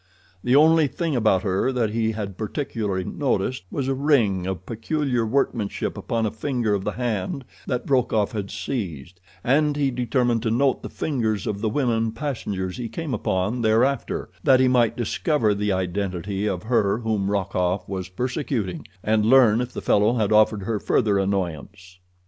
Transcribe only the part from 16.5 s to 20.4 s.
her whom Rokoff was persecuting, and learn if the fellow had